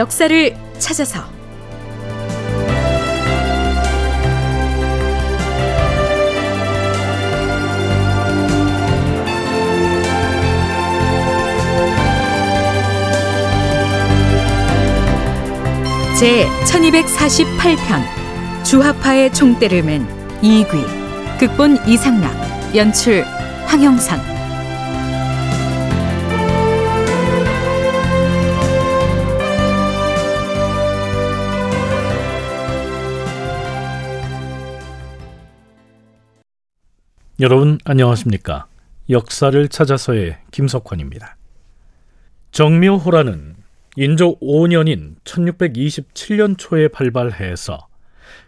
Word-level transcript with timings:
역사를 0.00 0.56
찾아서. 0.78 1.20
제 16.18 16.46
1248편 16.64 18.64
주하파의 18.64 19.34
총대를 19.34 19.82
맨 19.82 20.08
이귀 20.40 20.64
극본 21.38 21.86
이상락 21.86 22.74
연출 22.74 23.22
황영선 23.66 24.39
여러분 37.40 37.78
안녕하십니까? 37.84 38.66
역사를 39.08 39.66
찾아서의 39.68 40.36
김석환입니다. 40.50 41.38
정묘호라는 42.52 43.56
인조 43.96 44.40
5년인 44.40 45.14
1627년 45.24 46.58
초에 46.58 46.88
발발해서 46.88 47.88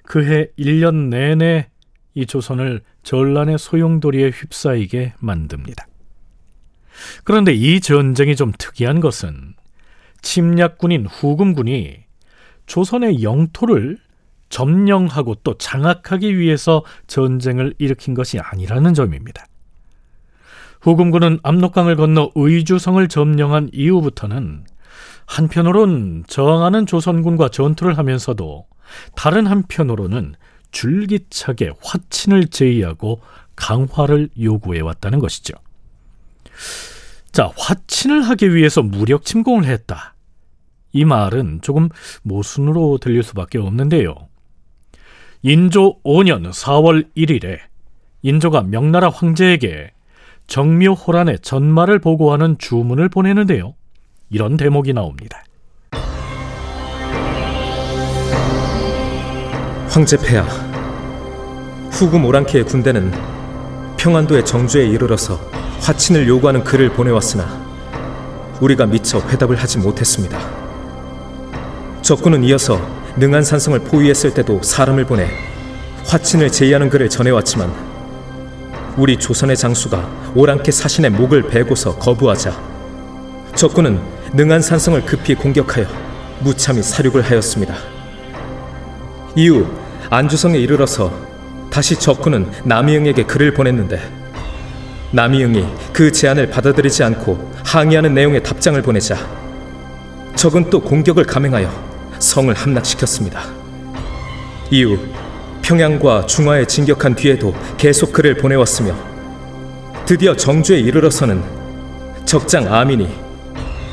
그해 0.05 0.49
1년 0.59 1.09
내내 1.09 1.71
이 2.13 2.27
조선을 2.27 2.83
전란의 3.03 3.57
소용돌이에 3.57 4.29
휩싸이게 4.29 5.15
만듭니다. 5.21 5.87
그런데 7.25 7.55
이 7.55 7.81
전쟁이 7.81 8.37
좀 8.37 8.53
특이한 8.59 9.01
것은 9.01 9.55
침략군인 10.21 11.07
후금군이 11.07 11.97
조선의 12.67 13.23
영토를 13.23 13.97
점령하고 14.53 15.37
또 15.43 15.57
장악하기 15.57 16.39
위해서 16.39 16.85
전쟁을 17.07 17.75
일으킨 17.79 18.15
것이 18.15 18.39
아니라는 18.39 18.93
점입니다. 18.95 19.47
후금군은 20.83 21.41
압록강을 21.43 21.97
건너 21.97 22.31
의주성을 22.35 23.07
점령한 23.09 23.71
이후부터는 23.73 24.65
한편으론 25.27 26.25
저항하는 26.27 26.87
조선군과 26.87 27.49
전투를 27.49 27.97
하면서도 27.97 28.67
다른 29.17 29.47
한편으로는 29.47 30.35
줄기차게 30.71 31.73
화친을 31.83 32.49
제의하고 32.49 33.23
강화를 33.57 34.29
요구해 34.39 34.81
왔다는 34.81 35.19
것이죠. 35.19 35.55
자, 37.31 37.51
화친을 37.57 38.23
하기 38.23 38.55
위해서 38.55 38.83
무력 38.83 39.25
침공을 39.25 39.65
했다. 39.65 40.15
이 40.93 41.07
말은 41.07 41.61
조금 41.63 41.89
모순으로 42.23 42.99
들릴 42.99 43.23
수밖에 43.23 43.59
없는데요. 43.59 44.29
인조 45.45 46.01
5년 46.05 46.53
4월 46.53 47.05
1일에 47.17 47.59
인조가 48.23 48.63
명나라 48.63 49.09
황제에게 49.09 49.91
정묘호란의 50.47 51.41
전말을 51.41 51.99
보고하는 51.99 52.59
주문을 52.59 53.09
보내는데요. 53.09 53.75
이런 54.31 54.57
대목이 54.57 54.93
나옵니다. 54.93 55.43
황제 59.89 60.17
폐하 60.17 60.45
후금 61.91 62.25
오랑캐의 62.25 62.65
군대는 62.65 63.13
평안도의 63.99 64.45
정주에 64.45 64.87
이르러서 64.87 65.35
화친을 65.81 66.29
요구하는 66.29 66.63
글을 66.63 66.93
보내왔으나 66.93 67.45
우리가 68.61 68.87
미처 68.87 69.19
회답을 69.19 69.57
하지 69.57 69.79
못했습니다. 69.79 70.39
적군은 72.01 72.45
이어서 72.45 73.02
능한산성을 73.17 73.79
포위했을 73.81 74.33
때도 74.33 74.63
사람을 74.63 75.05
보내 75.05 75.29
화친을 76.07 76.51
제의하는 76.51 76.89
글을 76.89 77.09
전해왔지만 77.09 77.73
우리 78.97 79.19
조선의 79.19 79.57
장수가 79.57 80.33
오랑캐 80.35 80.71
사신의 80.71 81.11
목을 81.11 81.43
베고서 81.49 81.97
거부하자 81.97 82.53
적군은 83.55 84.01
능한산성을 84.33 85.05
급히 85.05 85.35
공격하여 85.35 85.87
무참히 86.41 86.83
사륙을 86.83 87.23
하였습니다. 87.23 87.75
이후 89.37 89.67
안주성에 90.11 90.59
이르러서 90.59 91.13
다시 91.71 91.97
적군은 91.97 92.51
남이응에게 92.65 93.25
글을 93.25 93.55
보냈는데 93.55 94.01
남이응이 95.13 95.67
그 95.93 96.11
제안을 96.11 96.49
받아들이지 96.49 97.05
않고 97.05 97.53
항의하는 97.65 98.15
내용의 98.15 98.43
답장을 98.43 98.81
보내자 98.81 99.17
적은 100.35 100.71
또 100.71 100.81
공격을 100.81 101.25
감행하여 101.25 101.92
성을 102.23 102.53
함락시켰습니다. 102.55 103.43
이후 104.71 104.99
평양과 105.61 106.27
중화에 106.27 106.67
진격한 106.67 107.15
뒤에도 107.15 107.55
계속 107.77 108.13
글을 108.13 108.37
보내왔으며 108.37 108.95
드디어 110.07 110.35
정주에 110.35 110.81
이르러서는 110.81 111.43
적장 112.25 112.73
아민이 112.73 113.09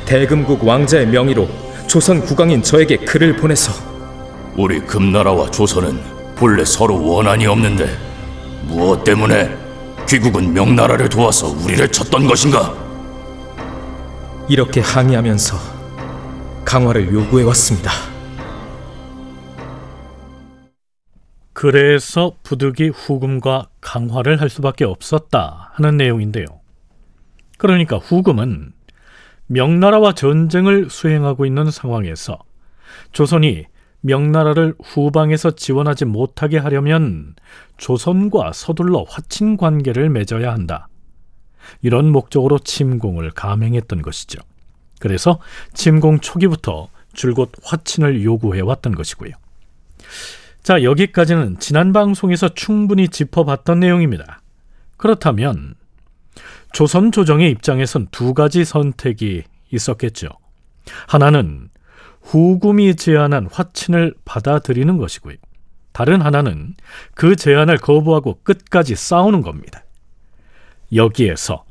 대금국 0.06 0.64
왕자의 0.64 1.08
명의로 1.08 1.48
조선 1.88 2.22
국왕인 2.22 2.64
저에게 2.64 2.98
글을 2.98 3.36
보내서 3.36 3.72
우리 4.56 4.80
금나라와 4.80 5.52
조선은 5.52 6.00
본래 6.36 6.64
서로 6.66 7.04
원한이 7.04 7.46
없는데 7.46 7.90
무엇 8.64 9.04
때문에 9.04 9.56
귀국은 10.08 10.54
명나라를 10.54 11.10
도와서 11.10 11.48
우리를 11.48 11.92
쳤던 11.92 12.28
것인가? 12.28 12.74
이렇게 14.48 14.82
항의하면서 14.82 15.58
강화를 16.66 17.14
요구해 17.14 17.44
왔습니다. 17.46 18.09
그래서 21.60 22.38
부득이 22.42 22.88
후금과 22.88 23.68
강화를 23.82 24.40
할 24.40 24.50
수밖에 24.50 24.86
없었다 24.86 25.72
하는 25.74 25.98
내용인데요. 25.98 26.46
그러니까 27.58 27.98
후금은 27.98 28.72
명나라와 29.48 30.14
전쟁을 30.14 30.90
수행하고 30.90 31.46
있는 31.46 31.70
상황에서 31.70 32.40
조선이 33.12 33.66
명나라를 34.00 34.76
후방에서 34.82 35.52
지원하지 35.52 36.06
못하게 36.06 36.60
하려면 36.60 37.36
조선과 37.76 38.54
서둘러 38.54 39.04
화친 39.10 39.58
관계를 39.58 40.10
맺어야 40.10 40.54
한다. 40.54 40.88
이런 41.82 42.10
목적으로 42.10 42.58
침공을 42.60 43.32
감행했던 43.32 44.02
것이죠. 44.02 44.40
그래서 45.02 45.42
침공 45.74 46.22
초기부터 46.22 46.88
줄곧 47.12 47.52
화친을 47.64 48.24
요구해 48.24 48.62
왔던 48.62 48.96
것이고요. 48.96 49.34
자, 50.70 50.84
여기까지는 50.84 51.58
지난 51.58 51.94
방송에서 51.94 52.50
충분히 52.50 53.08
짚어봤던 53.08 53.80
내용입니다. 53.80 54.40
그렇다면 54.98 55.74
조선 56.74 57.12
조정의 57.12 57.50
입장에선 57.50 58.10
두 58.12 58.36
가지 58.36 58.64
선택이 58.64 59.46
있었겠죠. 59.72 60.30
하나는 61.08 61.72
후금이 62.22 62.98
제안한 62.98 63.48
화친을 63.52 64.14
받아들이는 64.26 64.98
것이고요. 65.00 65.38
다른 65.92 66.22
하나는 66.22 66.76
그 67.16 67.36
제안을 67.36 67.78
거부하고 67.78 68.42
끝까지 68.44 68.94
싸우는 68.94 69.42
겁니다. 69.42 69.84
여기에서 70.94 71.66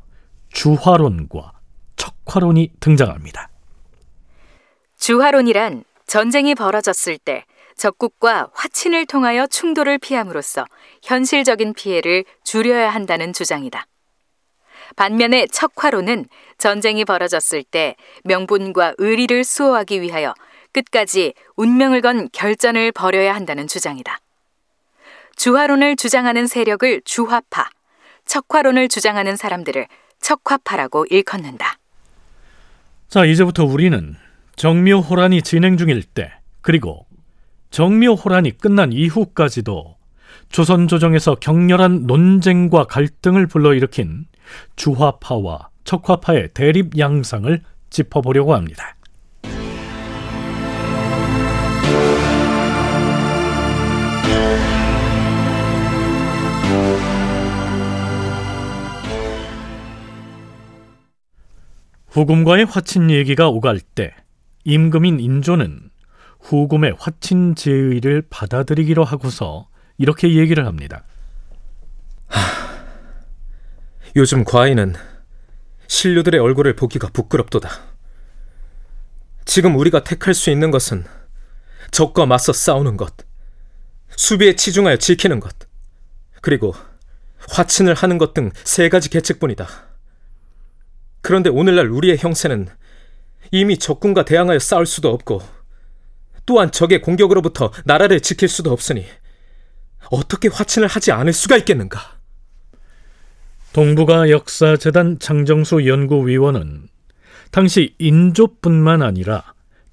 주화론과 0.49 1.53
척화론이 1.95 2.71
등장합니다. 2.81 3.47
주화론이란 4.97 5.85
전쟁이 6.05 6.53
벌어졌을 6.53 7.17
때 7.17 7.45
적국과 7.79 8.49
화친을 8.53 9.05
통하여 9.05 9.47
충돌을 9.47 9.97
피함으로써 9.99 10.65
현실적인 11.01 11.73
피해를 11.73 12.25
줄여야 12.43 12.89
한다는 12.89 13.31
주장이다. 13.31 13.87
반면에 14.97 15.47
척화로는 15.47 16.25
전쟁이 16.57 17.05
벌어졌을 17.05 17.63
때 17.63 17.95
명분과 18.25 18.95
의리를 18.97 19.43
수호하기 19.45 20.01
위하여 20.01 20.33
끝까지 20.73 21.33
운명을 21.55 22.01
건 22.01 22.27
결전을 22.33 22.91
벌여야 22.91 23.33
한다는 23.33 23.65
주장이다. 23.67 24.19
주화론을 25.37 25.95
주장하는 25.95 26.47
세력을 26.47 27.01
주화파, 27.05 27.69
척화론을 28.25 28.89
주장하는 28.89 29.37
사람들을 29.37 29.87
척화파라고 30.19 31.05
일컫는다. 31.09 31.77
자, 33.07 33.23
이제부터 33.23 33.63
우리는 33.63 34.17
정묘호란이 34.57 35.43
진행 35.43 35.77
중일 35.77 36.03
때, 36.03 36.33
그리고 36.61 37.08
정묘호란이 37.69 38.57
끝난 38.57 38.91
이후까지도 38.91 39.95
조선 40.49 40.87
조정에서 40.87 41.35
격렬한 41.35 42.07
논쟁과 42.07 42.85
갈등을 42.85 43.47
불러일으킨 43.47 44.25
주화파와 44.75 45.69
척화파의 45.83 46.49
대립 46.53 46.97
양상을 46.97 47.61
짚어보려고 47.89 48.55
합니다. 48.55 48.95
후금과의 62.07 62.65
화친 62.65 63.11
얘기가 63.11 63.49
오갈 63.49 63.79
때 63.79 64.13
임금인 64.65 65.19
인조는 65.19 65.88
후금의 66.39 66.95
화친 66.99 67.55
제의를 67.55 68.23
받아들이기로 68.29 69.03
하고서 69.03 69.67
이렇게 69.97 70.35
얘기를 70.35 70.65
합니다. 70.65 71.03
요즘 74.15 74.43
과인은 74.43 74.95
신료들의 75.87 76.39
얼굴을 76.39 76.75
보기가 76.75 77.09
부끄럽도다. 77.09 77.69
지금 79.45 79.75
우리가 79.75 80.03
택할 80.03 80.33
수 80.33 80.49
있는 80.49 80.71
것은 80.71 81.03
적과 81.91 82.25
맞서 82.25 82.53
싸우는 82.53 82.97
것, 82.97 83.13
수비에 84.09 84.55
치중하여 84.55 84.97
지키는 84.97 85.39
것, 85.39 85.55
그리고 86.41 86.73
화친을 87.49 87.93
하는 87.95 88.17
것 88.17 88.33
등 88.33 88.51
세 88.63 88.89
가지 88.89 89.09
계책뿐이다. 89.09 89.67
그런데 91.21 91.49
오늘날 91.49 91.87
우리의 91.87 92.17
형세는 92.17 92.67
이미 93.51 93.77
적군과 93.77 94.25
대항하여 94.25 94.59
싸울 94.59 94.85
수도 94.85 95.09
없고, 95.09 95.41
또한 96.49 96.71
적의 96.71 97.03
공격으로부터 97.03 97.71
나라를 97.85 98.21
지킬 98.21 98.49
수도 98.49 98.71
없으니 98.71 99.05
어떻게 100.09 100.47
화친을 100.47 100.87
하지 100.87 101.11
않을 101.11 101.31
수가 101.31 101.57
있겠는가? 101.57 101.99
동북아 103.71 104.31
역사재단 104.31 105.19
장정수 105.19 105.85
연구위원은 105.85 106.87
당시 107.51 107.93
인조뿐만 107.99 109.03
아니라 109.03 109.43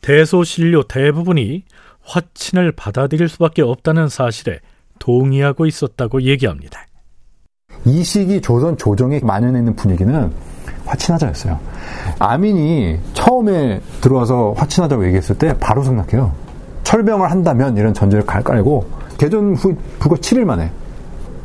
대소신료 0.00 0.85
대부분이 0.85 1.64
화친을 2.03 2.73
받아들일 2.73 3.29
수밖에 3.29 3.61
없다는 3.61 4.08
사실에 4.08 4.61
동의하고 4.99 5.67
있었다고 5.67 6.23
얘기합니다. 6.23 6.87
이 7.85 8.03
시기 8.03 8.41
조선 8.41 8.79
조정에 8.79 9.20
만연해 9.23 9.58
있는 9.58 9.76
분위기는 9.76 10.32
화친하자였어요. 10.87 11.61
아민이 12.19 12.99
처음에 13.12 13.82
들어와서 14.00 14.55
화친하자고 14.56 15.05
얘기했을 15.05 15.37
때 15.37 15.55
바로 15.58 15.82
생각해요. 15.82 16.45
철병을 16.86 17.32
한다면 17.32 17.76
이런 17.76 17.92
전제를 17.92 18.24
깔고 18.24 18.88
개전 19.18 19.56
후 19.56 19.74
불과 19.98 20.16
7일 20.16 20.44
만에 20.44 20.70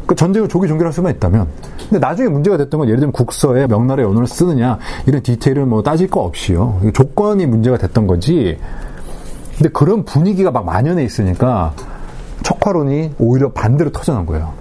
그 0.06 0.14
전쟁을 0.14 0.48
조기 0.48 0.68
종결할 0.68 0.94
수만 0.94 1.16
있다면. 1.16 1.48
근데 1.90 1.98
나중에 1.98 2.30
문제가 2.30 2.58
됐던 2.58 2.78
건 2.78 2.88
예를 2.88 3.00
들면 3.00 3.12
국서에 3.12 3.66
명나라의 3.66 4.08
언어를 4.08 4.28
쓰느냐 4.28 4.78
이런 5.08 5.24
디테일을 5.24 5.66
뭐 5.66 5.82
따질 5.82 6.12
거 6.12 6.22
없이요. 6.22 6.82
조건이 6.94 7.48
문제가 7.48 7.78
됐던 7.80 8.06
거지. 8.06 8.60
근데 9.58 9.70
그런 9.70 10.06
분위기가 10.06 10.52
막 10.52 10.64
만연해 10.64 11.04
있으니까 11.04 11.74
척화론이 12.44 13.16
오히려 13.18 13.52
반대로 13.52 13.92
터져난 13.92 14.28
거예요. 14.28 14.54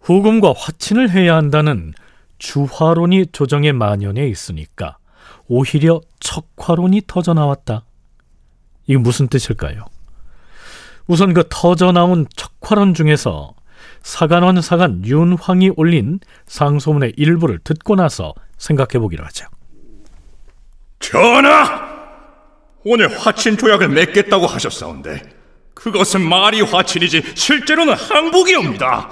후금과 0.00 0.52
화친을 0.54 1.10
해야 1.10 1.36
한다는 1.36 1.94
주화론이 2.36 3.28
조정에 3.32 3.72
만연해 3.72 4.26
있으니까 4.26 4.98
오히려 5.48 6.02
척화론이 6.20 7.02
터져 7.06 7.32
나왔다. 7.32 7.84
이게 8.86 8.98
무슨 8.98 9.28
뜻일까요? 9.28 9.86
우선 11.06 11.34
그 11.34 11.44
터져 11.48 11.92
나온 11.92 12.26
척화론 12.34 12.94
중에서 12.94 13.54
사간원 14.02 14.60
사간 14.60 15.04
윤황이 15.04 15.70
올린 15.76 16.20
상소문의 16.46 17.14
일부를 17.16 17.58
듣고 17.58 17.96
나서 17.96 18.34
생각해 18.58 18.98
보기로 18.98 19.24
하죠. 19.24 19.46
전하! 21.00 21.94
오늘 22.84 23.08
화친 23.08 23.56
조약을 23.56 23.88
맺겠다고 23.88 24.46
하셨사온데 24.46 25.22
그것은 25.74 26.20
말이 26.20 26.60
화친이지 26.60 27.32
실제로는 27.34 27.94
항복이옵니다. 27.94 29.10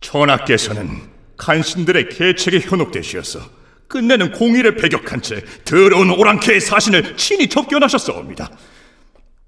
전하께서는 0.00 1.10
간신들의 1.36 2.10
계책에 2.10 2.60
현혹되시어서 2.60 3.40
끝내는 3.88 4.32
공의를 4.32 4.76
배격한 4.76 5.22
채 5.22 5.42
더러운 5.64 6.10
오랑캐의 6.10 6.60
사신을 6.60 7.16
친히 7.16 7.48
접견하셨사옵니다. 7.48 8.50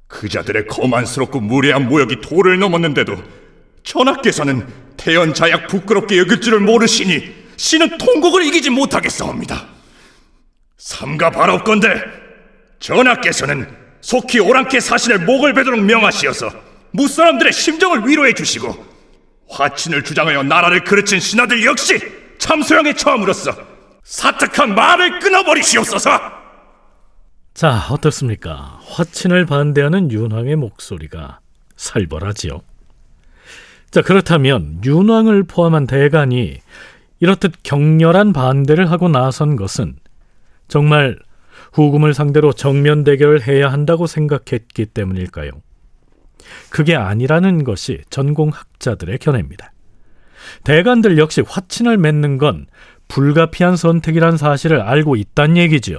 그자들의 0.07 0.67
거만스럽고 0.67 1.41
무례한 1.41 1.89
모욕이 1.89 2.21
도를 2.21 2.59
넘었는데도 2.59 3.17
전하께서는 3.83 4.67
태연자약 4.97 5.69
부끄럽게 5.69 6.19
여길 6.19 6.41
줄을 6.41 6.61
모르시니 6.61 7.35
신은 7.57 7.99
통곡을 7.99 8.45
이기지 8.45 8.71
못하겠사옵니다. 8.71 9.67
삼가 10.79 11.31
바라옵건대 11.31 11.89
전하께서는 12.81 13.69
속히 14.01 14.39
오랑캐 14.39 14.81
사신의 14.81 15.21
목을 15.21 15.53
베도록 15.55 15.81
명하시어서 15.81 16.51
무사람들의 16.93 17.53
심정을 17.53 18.09
위로해 18.09 18.33
주시고 18.33 18.87
화친을 19.51 20.05
주장하여 20.05 20.45
나라를 20.45 20.85
그르친 20.85 21.21
신하들 21.21 21.65
역시 21.65 21.99
참소양에 22.39 22.95
처함으로써 22.95 23.68
사특한 24.09 24.75
말을 24.75 25.19
끊어버리시옵소서. 25.19 26.11
자, 27.53 27.89
어떻습니까? 27.91 28.81
화친을 28.87 29.45
반대하는 29.45 30.11
윤왕의 30.11 30.57
목소리가 30.57 31.41
살벌하지요. 31.77 32.63
자, 33.91 34.01
그렇다면 34.01 34.81
윤왕을 34.83 35.43
포함한 35.43 35.87
대간이 35.87 36.57
이렇듯 37.21 37.63
격렬한 37.63 38.33
반대를 38.33 38.91
하고 38.91 39.11
나선 39.11 39.57
것은 39.57 39.97
정말 40.69 41.19
후금을 41.75 42.15
상대로 42.15 42.55
정면 42.55 43.05
대결을 43.05 43.47
해야 43.47 43.71
한다고 43.71 44.07
생각했기 44.07 44.87
때문일까요? 44.87 45.51
그게 46.71 46.97
아니라는 46.97 47.63
것이 47.65 48.01
전공학자들의 48.09 49.19
견해입니다. 49.19 49.73
대관들 50.65 51.19
역시 51.19 51.43
화친을 51.47 51.99
맺는 51.99 52.39
건 52.39 52.67
불가피한 53.09 53.77
선택이란 53.77 54.37
사실을 54.37 54.81
알고 54.81 55.17
있단 55.17 55.57
얘기지요. 55.57 55.99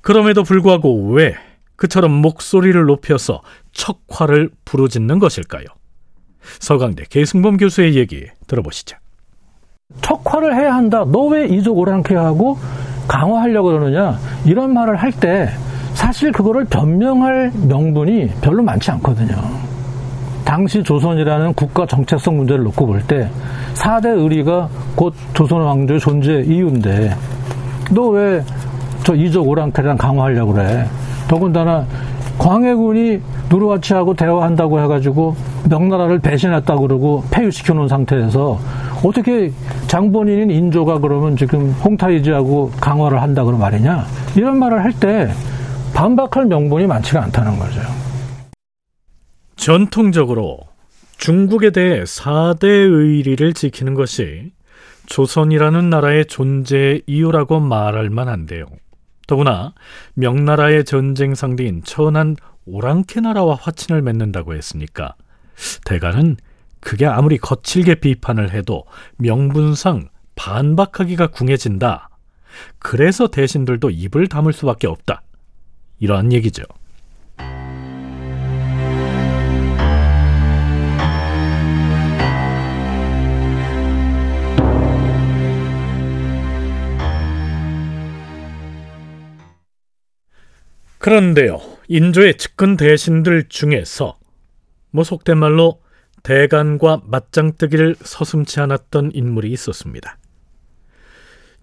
그럼에도 0.00 0.42
불구하고 0.44 1.12
왜 1.12 1.34
그처럼 1.76 2.12
목소리를 2.12 2.80
높여서 2.84 3.42
척화를 3.72 4.50
부르짖는 4.64 5.18
것일까요? 5.18 5.64
서강대 6.60 7.04
계승범 7.10 7.56
교수의 7.58 7.96
얘기 7.96 8.26
들어보시죠. 8.46 8.96
척화를 10.02 10.54
해야 10.56 10.74
한다. 10.74 11.04
너 11.04 11.28
왜 11.28 11.46
이족 11.46 11.78
오랑캐 11.78 12.14
하고 12.14 12.58
강화하려고 13.08 13.68
그러느냐. 13.68 14.18
이런 14.44 14.72
말을 14.74 14.96
할 14.96 15.12
때 15.12 15.48
사실 15.94 16.30
그거를 16.32 16.64
변명할 16.66 17.50
명분이 17.68 18.28
별로 18.40 18.62
많지 18.62 18.90
않거든요. 18.92 19.34
당시 20.48 20.82
조선이라는 20.82 21.52
국가 21.52 21.84
정체성 21.84 22.38
문제를 22.38 22.64
놓고 22.64 22.86
볼 22.86 23.02
때 23.06 23.28
4대 23.74 24.06
의리가 24.18 24.66
곧 24.96 25.12
조선 25.34 25.60
왕조의 25.60 26.00
존재 26.00 26.40
이유인데 26.40 27.14
너 27.92 28.08
왜 28.10 28.42
저 29.04 29.14
이족 29.14 29.46
오랑캐랑 29.48 29.96
강화하려고 29.96 30.52
그래. 30.52 30.86
더군다나 31.28 31.86
광해군이 32.38 33.20
누르와치하고 33.48 34.12
대화한다고 34.14 34.80
해가지고 34.80 35.34
명나라를 35.70 36.18
배신했다 36.18 36.76
그러고 36.76 37.24
폐유시켜 37.30 37.72
놓은 37.74 37.88
상태에서 37.88 38.58
어떻게 39.02 39.50
장본인인 39.86 40.50
인조가 40.50 40.98
그러면 40.98 41.36
지금 41.36 41.70
홍타이즈하고 41.82 42.70
강화를 42.80 43.22
한다 43.22 43.44
그런 43.44 43.60
말이냐 43.60 44.04
이런 44.36 44.58
말을 44.58 44.82
할 44.84 44.92
때 44.92 45.30
반박할 45.94 46.44
명분이 46.46 46.86
많지가 46.86 47.22
않다는 47.24 47.58
거죠. 47.58 47.80
전통적으로 49.58 50.60
중국에 51.18 51.70
대해 51.70 52.04
4대 52.04 52.64
의리를 52.64 53.52
지키는 53.52 53.94
것이 53.94 54.52
조선이라는 55.06 55.90
나라의 55.90 56.26
존재 56.26 57.02
이유라고 57.06 57.58
말할 57.58 58.08
만한데요. 58.08 58.66
더구나 59.26 59.74
명나라의 60.14 60.84
전쟁 60.84 61.34
상대인 61.34 61.82
천한 61.82 62.36
오랑캐 62.66 63.20
나라와 63.20 63.56
화친을 63.56 64.00
맺는다고 64.00 64.54
했으니까 64.54 65.16
대가는 65.84 66.36
그게 66.80 67.06
아무리 67.06 67.36
거칠게 67.36 67.96
비판을 67.96 68.52
해도 68.52 68.84
명분상 69.16 70.08
반박하기가 70.36 71.26
궁해진다. 71.26 72.10
그래서 72.78 73.26
대신들도 73.26 73.90
입을 73.90 74.28
다물 74.28 74.52
수밖에 74.52 74.86
없다. 74.86 75.22
이러한 75.98 76.32
얘기죠. 76.32 76.62
그런데요, 90.98 91.60
인조의 91.88 92.38
측근 92.38 92.76
대신들 92.76 93.48
중에서 93.48 94.18
뭐 94.90 95.04
속된 95.04 95.38
말로 95.38 95.80
대간과 96.22 97.02
맞짱뜨기를 97.04 97.96
서슴치 98.02 98.60
않았던 98.60 99.12
인물이 99.14 99.50
있었습니다. 99.52 100.18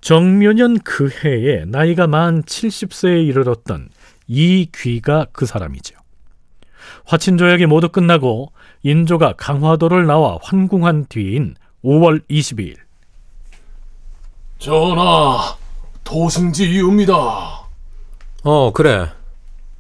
정묘년 0.01 0.79
그 0.79 1.09
해에 1.09 1.65
나이가 1.65 2.07
만 2.07 2.43
70세에 2.43 3.27
이르렀던 3.27 3.89
이귀가 4.27 5.27
그 5.31 5.45
사람이죠. 5.45 5.95
화친조약이 7.05 7.65
모두 7.65 7.89
끝나고 7.89 8.51
인조가 8.83 9.33
강화도를 9.33 10.05
나와 10.05 10.39
환궁한 10.41 11.07
뒤인 11.09 11.55
5월 11.83 12.21
22일 12.29 12.77
전하, 14.59 15.55
도승지 16.03 16.69
이유입니다. 16.71 17.13
어, 18.43 18.71
그래. 18.73 19.09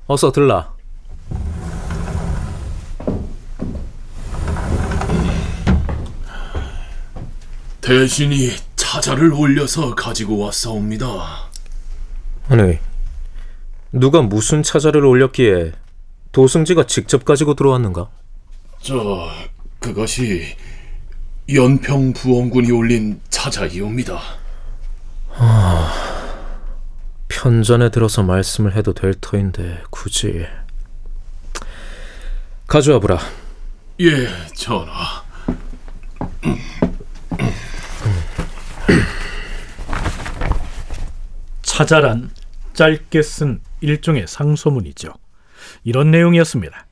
어서 0.07 0.31
들라. 0.31 0.71
대신이 7.81 8.49
차자를 8.75 9.33
올려서 9.33 9.95
가지고 9.95 10.39
왔사옵니다. 10.39 11.49
아니, 12.49 12.77
누가 13.91 14.21
무슨 14.21 14.63
차자를 14.63 15.05
올렸기에 15.05 15.71
도승지가 16.31 16.85
직접 16.87 17.25
가지고 17.25 17.53
들어왔는가? 17.55 18.09
저 18.81 19.29
그것이 19.79 20.55
연평 21.53 22.13
부원군이 22.13 22.71
올린 22.71 23.19
차자이옵니다. 23.29 24.19
편전에 27.45 27.89
들어서 27.89 28.23
말씀을 28.23 28.75
해도 28.75 28.95
될 28.95 29.13
터인데 29.13 29.83
굳이 29.91 30.47
가져와 32.65 32.97
보라. 32.97 33.19
예, 33.99 34.27
전하. 34.55 35.23
차자란 41.61 42.31
짧게 42.73 43.21
쓴 43.21 43.61
일종의 43.79 44.25
상소문이죠. 44.27 45.13
이런 45.83 46.09
내용이었습니다. 46.09 46.87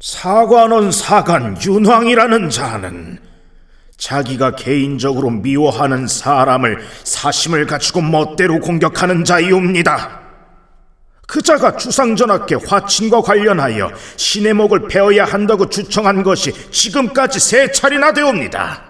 사관원 0.00 0.90
사관 0.90 1.56
윤황이라는 1.64 2.50
자는 2.50 3.31
자기가 4.02 4.56
개인적으로 4.56 5.30
미워하는 5.30 6.08
사람을 6.08 6.80
사심을 7.04 7.66
갖추고 7.66 8.00
멋대로 8.00 8.58
공격하는 8.58 9.24
자이옵니다. 9.24 10.20
그 11.28 11.40
자가 11.40 11.76
주상전하께 11.76 12.56
화친과 12.66 13.22
관련하여 13.22 13.92
신의 14.16 14.54
목을 14.54 14.88
베어야 14.88 15.24
한다고 15.24 15.70
주청한 15.70 16.24
것이 16.24 16.52
지금까지 16.72 17.38
세 17.38 17.70
차례나 17.70 18.12
되옵니다. 18.12 18.82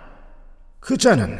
그 0.80 0.96
자는 0.96 1.38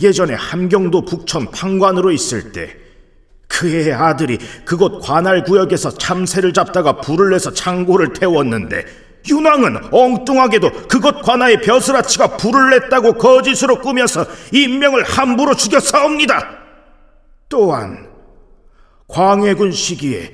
예전에 0.00 0.34
함경도 0.34 1.06
북천 1.06 1.50
판관으로 1.50 2.12
있을 2.12 2.52
때 2.52 2.76
그의 3.48 3.92
아들이 3.92 4.38
그곳 4.64 5.00
관할 5.00 5.42
구역에서 5.42 5.90
참새를 5.90 6.52
잡다가 6.52 7.00
불을 7.00 7.30
내서 7.30 7.52
창고를 7.52 8.12
태웠는데 8.12 9.05
윤왕은 9.28 9.92
엉뚱하게도 9.92 10.88
그곳 10.88 11.22
관아의 11.22 11.60
벼슬아치가 11.62 12.36
불을 12.36 12.70
냈다고 12.70 13.14
거짓으로 13.14 13.80
꾸며서 13.80 14.26
인명을 14.52 15.04
함부로 15.04 15.54
죽여싸웁니다. 15.54 16.58
또한 17.48 18.08
광해군 19.08 19.72
시기에 19.72 20.32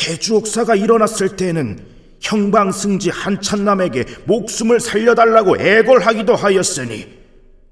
해주옥사가 0.00 0.74
일어났을 0.74 1.36
때는 1.36 1.86
형방승지 2.20 3.10
한찬남에게 3.10 4.04
목숨을 4.24 4.80
살려달라고 4.80 5.58
애걸하기도 5.58 6.34
하였으니 6.34 7.06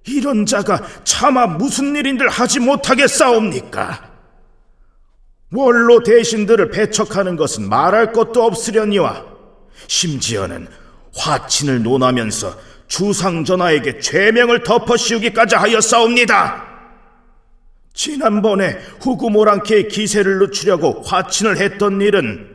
이런 0.06 0.46
자가 0.46 0.82
차마 1.04 1.46
무슨 1.46 1.96
일인들 1.96 2.28
하지 2.28 2.60
못하게 2.60 3.06
싸웁니까? 3.06 4.10
원로 5.54 6.02
대신들을 6.02 6.70
배척하는 6.70 7.36
것은 7.36 7.68
말할 7.68 8.12
것도 8.12 8.42
없으려니와 8.42 9.31
심지어는 9.86 10.68
화친을 11.14 11.82
논하면서 11.82 12.56
주상전하에게 12.88 14.00
죄명을 14.00 14.62
덮어씌우기까지 14.62 15.56
하였사옵니다. 15.56 16.72
지난번에 17.94 18.78
후구모랑케의 19.00 19.88
기세를 19.88 20.38
늦추려고 20.38 21.02
화친을 21.02 21.58
했던 21.58 22.00
일은 22.00 22.48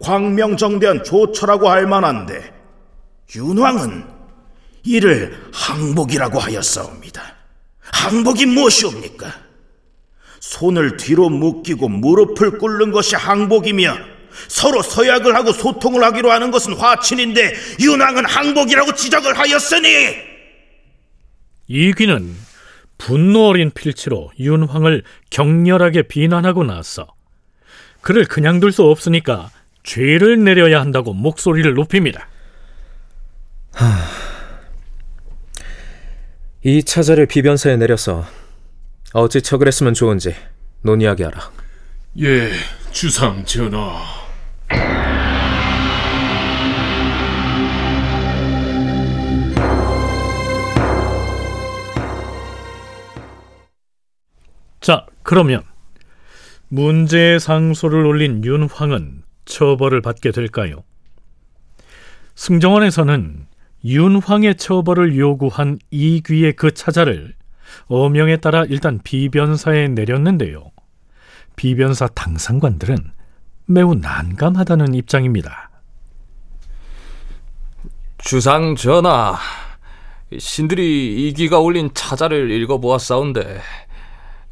광명정대한 0.00 1.04
조처라고 1.04 1.70
할 1.70 1.86
만한데 1.86 2.52
윤왕은 3.34 4.04
이를 4.84 5.38
항복이라고 5.52 6.38
하였사옵니다. 6.38 7.22
항복이 7.80 8.46
무엇이옵니까? 8.46 9.32
손을 10.40 10.96
뒤로 10.96 11.28
묶이고 11.30 11.88
무릎을 11.88 12.58
꿇는 12.58 12.90
것이 12.90 13.14
항복이며 13.14 14.11
서로 14.48 14.82
서약을 14.82 15.34
하고 15.34 15.52
소통을 15.52 16.02
하기로 16.04 16.30
하는 16.30 16.50
것은 16.50 16.74
화친인데 16.74 17.54
윤왕은 17.80 18.24
항복이라고 18.26 18.94
지적을 18.94 19.38
하였으니 19.38 19.88
이귀는 21.68 22.36
분노 22.98 23.48
어린 23.48 23.70
필치로 23.70 24.32
윤황을 24.38 25.02
격렬하게 25.30 26.02
비난하고 26.02 26.64
나서 26.64 27.06
그를 28.00 28.24
그냥 28.26 28.60
둘 28.60 28.72
수 28.72 28.84
없으니까 28.84 29.50
죄를 29.82 30.44
내려야 30.44 30.80
한다고 30.80 31.12
목소리를 31.12 31.72
높입니다. 31.74 32.28
이 36.62 36.82
차자를 36.84 37.26
비변사에 37.26 37.76
내려서 37.76 38.24
어찌 39.12 39.42
처을 39.42 39.66
했으면 39.66 39.94
좋은지 39.94 40.34
논의하게 40.82 41.24
하라. 41.24 41.50
예, 42.20 42.50
주상 42.92 43.44
전하. 43.44 44.21
자, 54.82 55.06
그러면 55.22 55.62
문제의 56.68 57.38
상소를 57.38 58.04
올린 58.04 58.44
윤황은 58.44 59.22
처벌을 59.44 60.00
받게 60.00 60.32
될까요? 60.32 60.82
승정원에서는 62.34 63.46
윤황의 63.84 64.56
처벌을 64.56 65.16
요구한 65.16 65.78
이귀의 65.90 66.54
그 66.54 66.72
차자를 66.72 67.34
어명에 67.86 68.38
따라 68.38 68.64
일단 68.64 68.98
비변사에 69.02 69.88
내렸는데요. 69.88 70.70
비변사 71.54 72.08
당상관들은 72.08 72.96
매우 73.66 73.94
난감하다는 73.94 74.94
입장입니다. 74.94 75.70
주상 78.18 78.76
전하, 78.76 79.36
신들이 80.38 81.28
이기가 81.28 81.58
올린 81.58 81.90
차자를 81.92 82.50
읽어보았사온데 82.50 83.60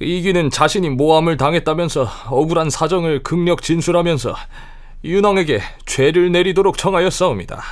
이기는 0.01 0.51
자신이 0.51 0.91
모함을 0.91 1.37
당했다면서 1.37 2.09
억울한 2.31 2.71
사정을 2.71 3.23
극력 3.23 3.63
진술하면서 3.63 4.35
윤왕에게 5.05 5.61
죄를 5.87 6.33
내리도록 6.33 6.79
청하였사옵니다. 6.79 7.63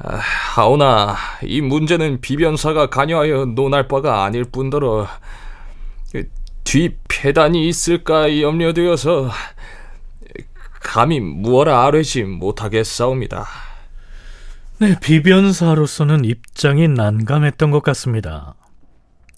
아, 0.00 0.16
하오나 0.54 1.16
이 1.42 1.60
문제는 1.60 2.20
비변사가 2.20 2.88
관여하여 2.88 3.46
논할 3.46 3.88
바가 3.88 4.24
아닐 4.24 4.44
뿐더러 4.44 5.08
뒤 6.62 6.96
폐단이 7.08 7.66
있을까 7.68 8.40
염려되어서 8.40 9.30
감히 10.80 11.20
무어라 11.20 11.86
아뢰지 11.86 12.24
못하겠사옵니다. 12.24 13.46
네, 14.80 14.98
비변사로서는 15.00 16.24
입장이 16.24 16.88
난감했던 16.88 17.70
것 17.70 17.82
같습니다. 17.82 18.54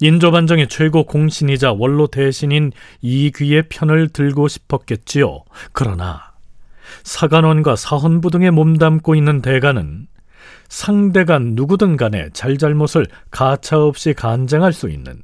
인조반정의 0.03 0.69
최고 0.69 1.05
공신이자 1.05 1.73
원로 1.73 2.07
대신인 2.07 2.73
이귀의 3.03 3.65
편을 3.69 4.09
들고 4.09 4.49
싶었겠지요. 4.49 5.45
그러나 5.73 6.33
사관원과 7.05 7.77
사헌부 7.77 8.31
등에 8.31 8.51
몸담고 8.51 9.15
있는 9.15 9.43
대가는 9.43 10.07
상대가 10.69 11.39
누구든 11.39 11.97
간에 11.97 12.31
잘잘못을 12.33 13.07
가차없이 13.31 14.15
간쟁할 14.15 14.73
수 14.73 14.89
있는 14.89 15.23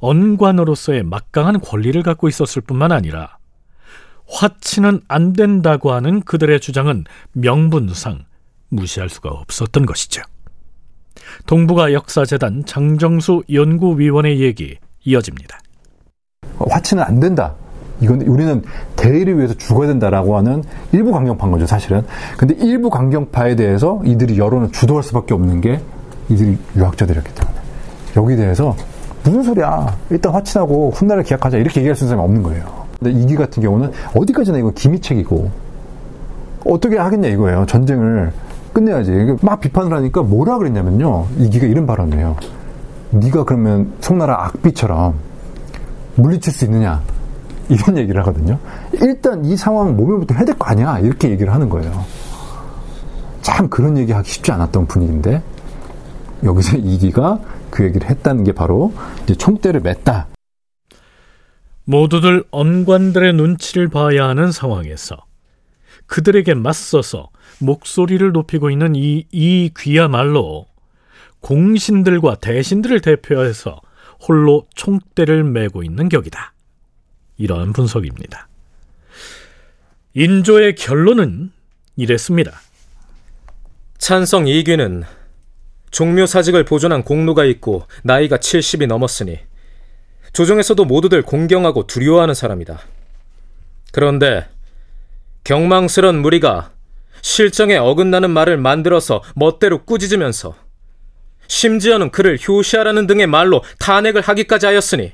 언관으로서의 0.00 1.02
막강한 1.02 1.60
권리를 1.60 2.00
갖고 2.02 2.28
있었을 2.28 2.62
뿐만 2.62 2.92
아니라 2.92 3.38
화치는 4.28 5.00
안 5.08 5.32
된다고 5.32 5.92
하는 5.92 6.20
그들의 6.22 6.60
주장은 6.60 7.04
명분상 7.32 8.24
무시할 8.68 9.08
수가 9.08 9.30
없었던 9.30 9.86
것이죠. 9.86 10.22
동북아 11.46 11.92
역사재단 11.92 12.64
장정수 12.66 13.42
연구위원의 13.52 14.40
얘기 14.40 14.76
이어집니다. 15.04 15.58
화치는 16.58 17.02
안 17.02 17.20
된다. 17.20 17.54
이건 18.00 18.22
우리는 18.22 18.62
대의를 18.96 19.38
위해서 19.38 19.54
죽어야 19.54 19.86
된다라고 19.88 20.36
하는 20.36 20.64
일부 20.92 21.12
강경파인 21.12 21.52
거죠, 21.52 21.66
사실은. 21.66 22.04
근데 22.36 22.54
일부 22.58 22.90
강경파에 22.90 23.56
대해서 23.56 24.00
이들이 24.04 24.38
여론을 24.38 24.72
주도할 24.72 25.02
수밖에 25.02 25.34
없는 25.34 25.60
게 25.60 25.80
이들이 26.28 26.58
유학자들이었기 26.76 27.34
때문에. 27.34 27.56
여기 28.16 28.36
대해서 28.36 28.76
무슨 29.22 29.42
소리야. 29.42 29.96
일단 30.10 30.32
화친하고 30.34 30.90
훗날을 30.90 31.22
기약하자. 31.22 31.58
이렇게 31.58 31.80
얘기할 31.80 31.96
수 31.96 32.04
있는 32.04 32.16
사람이 32.16 32.24
없는 32.24 32.42
거예요. 32.42 32.83
근데 32.98 33.18
이기 33.20 33.36
같은 33.36 33.62
경우는 33.62 33.90
어디까지나 34.14 34.58
이거 34.58 34.70
기미책이고 34.70 35.50
어떻게 36.66 36.96
하겠냐 36.98 37.28
이거예요. 37.28 37.66
전쟁을 37.66 38.32
끝내야지. 38.72 39.36
막 39.42 39.60
비판을 39.60 39.96
하니까 39.96 40.22
뭐라 40.22 40.58
그랬냐면요. 40.58 41.26
이기가 41.38 41.66
이런 41.66 41.86
발언을 41.86 42.18
해요. 42.18 42.36
네가 43.10 43.44
그러면 43.44 43.92
송나라 44.00 44.46
악비처럼 44.46 45.14
물리칠 46.16 46.52
수 46.52 46.64
있느냐? 46.64 47.00
이런 47.68 47.96
얘기를 47.96 48.20
하거든요. 48.22 48.58
일단 49.00 49.44
이 49.44 49.56
상황 49.56 49.96
모면부터 49.96 50.34
해야 50.34 50.44
될 50.44 50.54
거 50.56 50.66
아니야 50.66 50.98
이렇게 50.98 51.30
얘기를 51.30 51.52
하는 51.52 51.68
거예요. 51.68 52.04
참 53.42 53.68
그런 53.68 53.96
얘기 53.98 54.12
하기 54.12 54.28
쉽지 54.28 54.52
않았던 54.52 54.86
분위기인데 54.86 55.42
여기서 56.42 56.76
이기가 56.78 57.38
그 57.70 57.84
얘기를 57.84 58.08
했다는 58.08 58.44
게 58.44 58.52
바로 58.52 58.92
이제 59.24 59.34
총대를 59.34 59.82
맸다. 59.82 60.24
모두들 61.84 62.44
언관들의 62.50 63.34
눈치를 63.34 63.88
봐야 63.88 64.28
하는 64.28 64.52
상황에서 64.52 65.24
그들에게 66.06 66.54
맞서서 66.54 67.30
목소리를 67.60 68.32
높이고 68.32 68.70
있는 68.70 68.94
이, 68.94 69.26
이 69.30 69.70
귀야말로 69.78 70.66
공신들과 71.40 72.36
대신들을 72.36 73.00
대표해서 73.00 73.80
홀로 74.26 74.66
총대를 74.74 75.44
메고 75.44 75.82
있는 75.82 76.08
격이다. 76.08 76.54
이러한 77.36 77.72
분석입니다. 77.72 78.48
인조의 80.14 80.76
결론은 80.76 81.52
이랬습니다. 81.96 82.60
찬성 83.98 84.46
이귀는 84.46 85.02
종묘사직을 85.90 86.64
보존한 86.64 87.02
공로가 87.02 87.44
있고 87.44 87.86
나이가 88.02 88.36
70이 88.36 88.86
넘었으니 88.86 89.38
조정에서도 90.34 90.84
모두들 90.84 91.22
공경하고 91.22 91.86
두려워하는 91.86 92.34
사람이다. 92.34 92.80
그런데 93.92 94.46
경망스런 95.44 96.20
무리가 96.20 96.72
실정에 97.22 97.76
어긋나는 97.76 98.30
말을 98.30 98.58
만들어서 98.58 99.22
멋대로 99.34 99.84
꾸짖으면서 99.84 100.56
심지어는 101.46 102.10
그를 102.10 102.36
효시하라는 102.36 103.06
등의 103.06 103.28
말로 103.28 103.62
탄핵을 103.78 104.20
하기까지 104.20 104.66
하였으니 104.66 105.12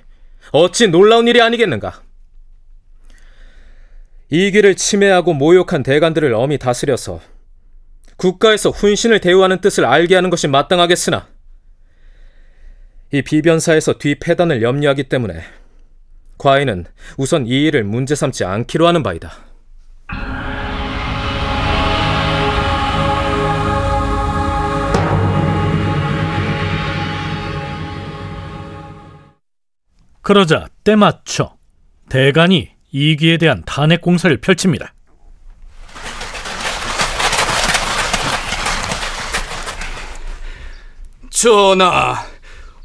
어찌 0.52 0.88
놀라운 0.88 1.28
일이 1.28 1.40
아니겠는가? 1.42 2.02
이기를 4.30 4.76
침해하고 4.76 5.34
모욕한 5.34 5.82
대관들을 5.82 6.32
엄히 6.34 6.56
다스려서 6.56 7.20
국가에서 8.16 8.70
훈신을 8.70 9.20
대우하는 9.20 9.60
뜻을 9.60 9.84
알게 9.84 10.14
하는 10.14 10.30
것이 10.30 10.48
마땅하겠으나 10.48 11.26
이 13.12 13.22
비변사에서 13.22 13.98
뒤패단을 13.98 14.62
염려하기 14.62 15.04
때문에 15.04 15.42
과인은 16.38 16.86
우선 17.16 17.46
이 17.46 17.66
일을 17.66 17.84
문제 17.84 18.14
삼지 18.14 18.44
않기로 18.44 18.86
하는 18.86 19.02
바이다. 19.02 19.32
그러자 30.22 30.68
때맞춰 30.84 31.56
대간이 32.08 32.70
이기에 32.92 33.38
대한 33.38 33.62
탄핵 33.66 34.00
공세를 34.00 34.40
펼칩니다. 34.40 34.94
전하, 41.30 42.29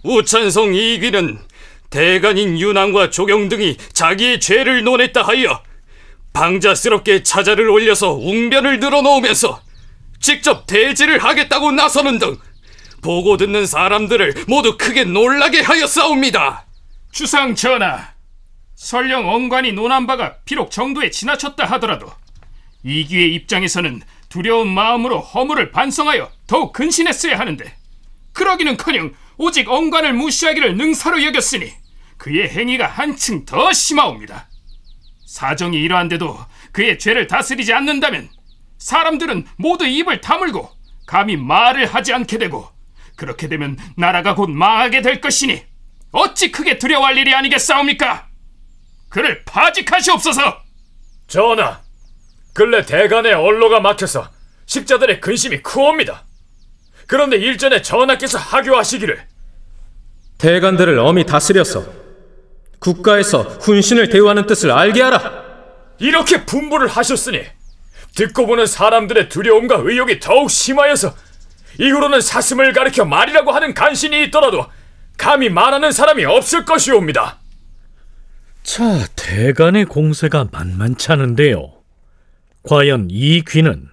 우찬성 0.06 0.76
이귀는 0.76 1.40
대간인 1.90 2.60
윤왕과 2.60 3.10
조경 3.10 3.50
등이 3.50 3.78
자기의 3.92 4.40
죄를 4.40 4.84
논했다 4.84 5.24
하여 5.24 5.64
방자스럽게 6.34 7.24
차자를 7.24 7.70
올려서 7.70 8.14
웅변을 8.14 8.80
늘어놓으면서 8.80 9.62
직접 10.20 10.68
대지를 10.68 11.24
하겠다고 11.24 11.72
나서는 11.72 12.20
등 12.20 12.38
보고 13.02 13.38
듣는 13.38 13.66
사람들을 13.66 14.46
모두 14.48 14.78
크게 14.78 15.06
놀라게 15.06 15.62
하였사옵니다. 15.62 16.66
주상 17.12 17.56
전하, 17.56 18.14
설령 18.76 19.30
언관이 19.30 19.72
논한 19.72 20.06
바가 20.08 20.38
비록 20.46 20.72
정도에 20.72 21.10
지나쳤다 21.10 21.66
하더라도 21.66 22.12
이기의 22.84 23.34
입장에서는 23.36 24.02
두려운 24.30 24.68
마음으로 24.68 25.20
허물을 25.22 25.72
반성하여 25.72 26.30
더욱 26.48 26.74
근신했어야 26.74 27.40
하는데 27.40 27.76
그러기는커녕 28.34 29.14
오직 29.38 29.70
언관을 29.70 30.14
무시하기를 30.14 30.78
능사로 30.78 31.24
여겼으니 31.24 31.72
그의 32.18 32.50
행위가 32.50 32.88
한층 32.88 33.46
더 33.46 33.72
심하옵니다. 33.74 34.50
사정이 35.26 35.78
이러한데도 35.78 36.38
그의 36.72 36.98
죄를 37.00 37.28
다스리지 37.28 37.74
않는다면 37.74 38.30
사람들은 38.78 39.46
모두 39.58 39.86
입을 39.86 40.22
다물고 40.22 40.70
감히 41.08 41.38
말을 41.38 41.86
하지 41.86 42.14
않게 42.14 42.38
되고 42.38 42.70
그렇게 43.16 43.48
되면 43.48 43.78
나라가 43.96 44.36
곧 44.36 44.50
망하게 44.50 45.02
될 45.02 45.22
것이니 45.22 45.64
어찌 46.12 46.52
크게 46.52 46.78
두려워할 46.78 47.18
일이 47.18 47.34
아니겠사옵니까? 47.34 48.28
그를 49.10 49.44
파직하시옵소서. 49.46 50.62
전하, 51.28 51.82
근래 52.54 52.86
대간의 52.86 53.34
언로가 53.34 53.80
막혀서 53.80 54.30
식자들의 54.66 55.22
근심이 55.22 55.62
크옵니다. 55.62 56.25
그런데 57.08 57.38
일전에 57.38 57.82
전하께서 57.82 58.38
하교하시기를 58.38 59.22
대관들을 60.38 61.00
엄히 61.00 61.26
다스려서 61.26 61.86
국가에서 62.80 63.42
훈신을 63.42 64.10
대우하는 64.10 64.46
뜻을 64.46 64.72
알게 64.72 65.02
하라. 65.02 65.44
이렇게 66.00 66.46
분부를 66.46 66.88
하셨으니 66.88 67.44
듣고 68.16 68.46
보는 68.48 68.66
사람들의 68.66 69.30
두려움과 69.30 69.78
의욕이 69.84 70.20
더욱 70.20 70.50
심하여서 70.50 71.16
이후로는 71.80 72.22
사슴을 72.22 72.74
가리켜 72.74 73.06
말이라고 73.06 73.52
하는 73.52 73.74
간신이 73.74 74.24
있더라도 74.26 74.66
감히 75.18 75.50
말하는 75.50 75.92
사람이 75.92 76.26
없을 76.26 76.66
것이옵니다. 76.66 77.40
자, 78.64 79.06
대간의 79.16 79.86
공세가 79.86 80.48
만만치 80.52 81.12
않은데요. 81.12 81.74
과연 82.64 83.08
이 83.10 83.44
귀는 83.48 83.90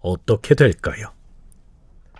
어떻게 0.00 0.54
될까요? 0.54 1.12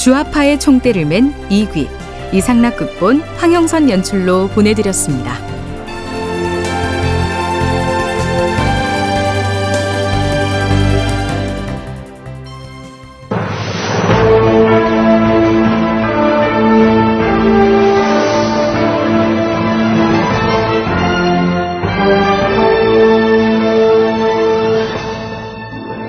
주화파의 0.00 0.58
총대를 0.58 1.04
맨 1.04 1.34
이귀 1.50 1.86
이상락 2.32 2.78
극본 2.78 3.20
황영선 3.20 3.90
연출로 3.90 4.48
보내드렸습니다. 4.48 5.34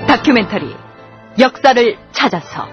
다큐멘터리 0.06 0.74
역사를 1.38 1.98
찾아서 2.12 2.71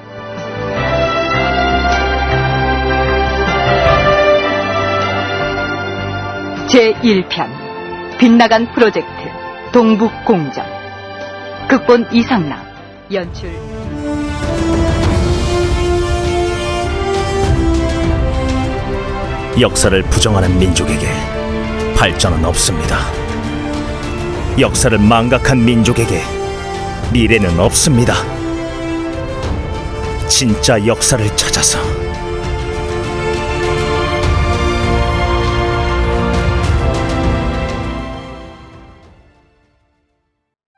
제1편 6.70 8.20
빗나간 8.20 8.72
프로젝트 8.74 9.10
동북공정 9.74 10.64
극본 11.68 12.06
이상남 12.12 12.60
연출 13.12 13.50
역사를 19.60 20.00
부정하는 20.04 20.60
민족에게 20.60 21.08
발전은 21.98 22.46
없습니다. 22.46 23.00
역사를 24.60 24.96
망각한 24.96 25.66
민족에게 25.66 26.22
미래는 27.12 27.60
없습니다. 27.60 28.14
진짜 30.28 30.86
역사를 30.86 31.26
찾아서 31.36 31.99